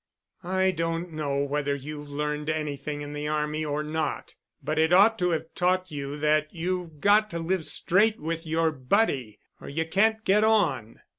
"I 0.43 0.71
don't 0.71 1.11
know 1.13 1.43
whether 1.43 1.75
you've 1.75 2.09
learned 2.09 2.49
anything 2.49 3.01
in 3.01 3.13
the 3.13 3.27
army 3.27 3.63
or 3.63 3.83
not. 3.83 4.33
But 4.63 4.79
it 4.79 4.91
ought 4.91 5.19
to 5.19 5.29
have 5.29 5.53
taught 5.53 5.91
you 5.91 6.17
that 6.17 6.47
you've 6.51 7.01
got 7.01 7.29
to 7.29 7.37
live 7.37 7.65
straight 7.67 8.19
with 8.19 8.47
your 8.47 8.71
buddy 8.71 9.37
or 9.61 9.69
you 9.69 9.85
can't 9.87 10.25
get 10.25 10.43
on." 10.43 11.01